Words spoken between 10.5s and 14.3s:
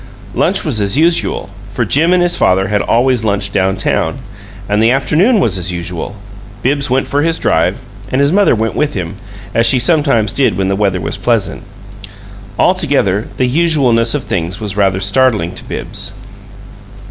when the weather was pleasant. Altogether, the usualness of